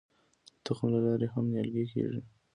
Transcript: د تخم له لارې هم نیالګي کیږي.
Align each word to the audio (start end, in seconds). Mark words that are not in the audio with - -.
د 0.55 0.57
تخم 0.65 0.87
له 0.93 0.99
لارې 1.05 1.27
هم 1.33 1.45
نیالګي 1.51 1.85
کیږي. 1.91 2.21